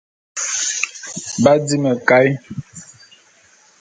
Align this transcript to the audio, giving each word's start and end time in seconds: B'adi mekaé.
B'adi 1.43 1.75
mekaé. 1.83 2.29